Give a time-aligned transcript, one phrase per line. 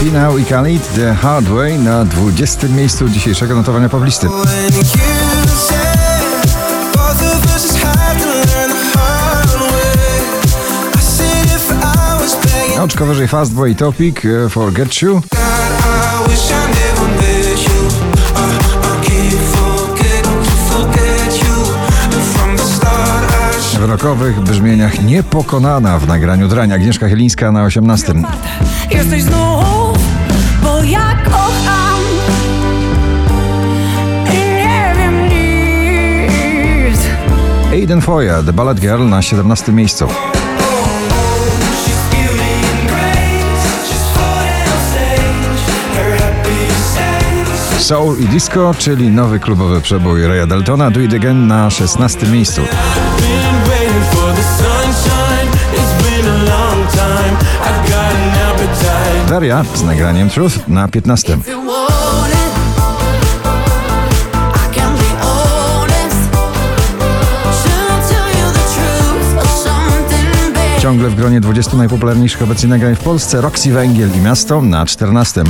[0.00, 2.68] Finał i Khalid The Hard Way na 20.
[2.68, 4.28] miejscu dzisiejszego notowania poblisty.
[12.80, 15.22] Oczko wyżej Fastboy Topic e, Forget You.
[23.96, 28.14] Rokowych brzmieniach niepokonana w nagraniu drań Agnieszka Chylińska na 18.
[28.90, 29.98] Jesteś znów,
[30.62, 32.00] bo ja kocham
[34.26, 37.00] i nie wiem nic.
[37.72, 39.72] Aiden Foya, The Ballad Girl na 17.
[39.72, 40.08] miejscu.
[47.78, 52.26] Soul i Disco, czyli nowy klubowy przebój Raya Daltona, Do It Again na 16.
[52.26, 52.62] miejscu.
[59.28, 61.32] Daria z nagraniem Truth na 15.
[61.32, 62.52] If you want it,
[64.54, 66.30] I can be honest.
[67.62, 70.82] Should I tell you the truth or something big?
[70.82, 75.44] Ciągle w gronie 20 najpopularniejszych obecnie nagrań w Polsce Roxy Węgiel i Miasto na 14.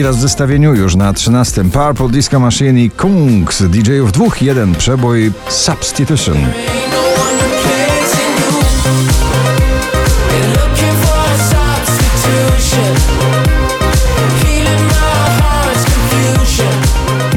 [0.00, 1.64] Drugi raz w zestawieniu już na 13.
[1.64, 6.36] Purple Disco Machine i Kungs DJ-ów dwóch, jeden przebój Substitution.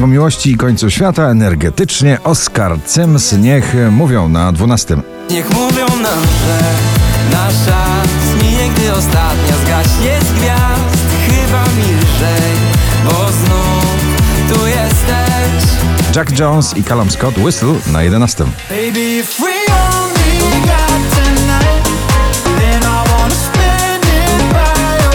[0.04, 4.96] O miłości i końcu świata energetycznie Oscar Cems niech mówią na 12.
[5.30, 6.60] Niech mówią nam, że
[7.32, 7.84] nasza
[8.32, 11.04] zmije, gdy ostatnia zgaśnie z gwiazd.
[11.28, 12.52] Chyba mi lżej,
[13.04, 13.84] bo znów
[14.52, 15.84] tu jesteś.
[16.16, 18.44] Jack Jones i Callum Scott Whistle na 11.
[18.44, 19.24] Baby,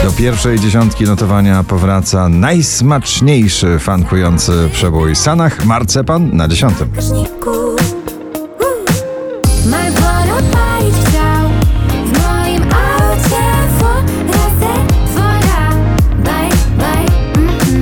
[0.03, 6.73] Do pierwszej dziesiątki notowania powraca najsmaczniejszy fankujący przebój Sanach Marcepan na 10.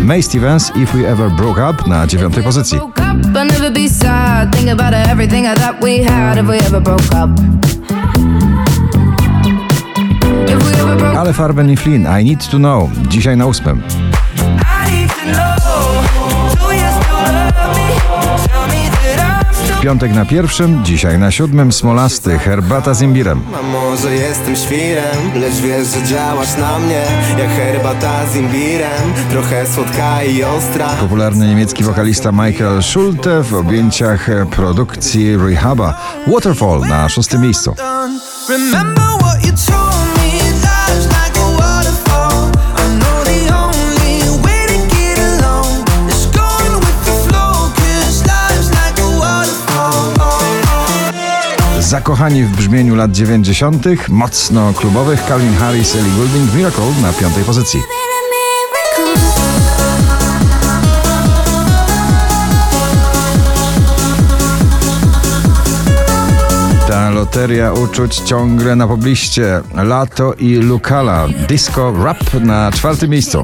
[0.08, 2.80] May Stevens If We Ever Broke Up na dziewiątej pozycji.
[11.18, 13.82] Ale Farben i Flynn I Need To Know dzisiaj na ósmym.
[19.88, 23.42] Piątek na pierwszym, dzisiaj na siódmym Smolasty Herbata z imbirem.
[23.60, 27.02] A może jestem świrem, lecz wiesz, że działasz na mnie
[27.38, 34.28] Jak herbata z imbirem, trochę słodka i ostra Popularny niemiecki wokalista Michael Schulte w objęciach
[34.52, 35.94] produkcji Rehaba
[36.28, 37.76] Waterfall na szóstym miejscu.
[38.50, 38.97] Remember
[52.08, 57.80] Zakochani w brzmieniu lat 90., mocno klubowych Calvin Harris, Ellie Goulding, Miracle na piątej pozycji.
[66.88, 69.62] Ta loteria uczuć ciągle na pobliście.
[69.76, 71.28] Lato i Lukala.
[71.48, 73.44] Disco Rap na czwartym miejscu.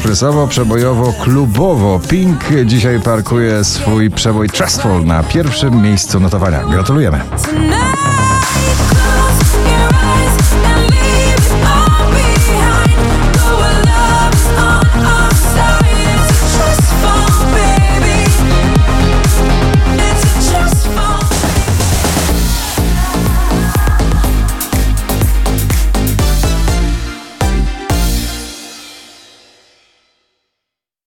[0.00, 6.64] Ekspresowo, przebojowo, klubowo Pink dzisiaj parkuje swój przebój Trustful na pierwszym miejscu notowania.
[6.64, 7.20] Gratulujemy.